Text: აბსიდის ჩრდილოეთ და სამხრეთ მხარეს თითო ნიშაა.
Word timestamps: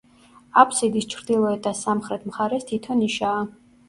აბსიდის 0.59 1.07
ჩრდილოეთ 1.11 1.61
და 1.67 1.73
სამხრეთ 1.79 2.25
მხარეს 2.31 2.65
თითო 2.73 2.97
ნიშაა. 3.03 3.45